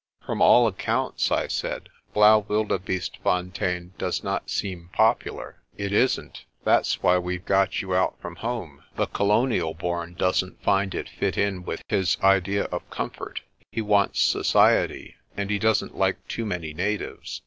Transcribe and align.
"From 0.25 0.41
all 0.41 0.65
accounts," 0.65 1.31
I 1.31 1.45
said, 1.45 1.89
"Blaauwildebeestefontein 2.15 3.91
does 3.99 4.23
not 4.23 4.49
seem 4.49 4.89
popular." 4.91 5.61
"It 5.77 5.91
isn't. 5.91 6.43
That's 6.63 7.03
why 7.03 7.19
we've 7.19 7.45
got 7.45 7.83
you 7.83 7.93
out 7.93 8.19
from 8.19 8.37
home. 8.37 8.81
The 8.95 9.05
colonial 9.05 9.75
born 9.75 10.15
doesn't 10.15 10.63
find 10.63 10.95
it 10.95 11.07
fit 11.07 11.37
in 11.37 11.65
with 11.65 11.83
his 11.87 12.17
idea 12.23 12.63
of 12.63 12.89
com 12.89 13.11
fort. 13.11 13.41
He 13.71 13.81
wants 13.83 14.19
society, 14.23 15.17
and 15.37 15.51
he 15.51 15.59
doesn't 15.59 15.95
like 15.95 16.27
too 16.27 16.47
many 16.47 16.73
na 16.73 16.97
tives. 16.97 17.39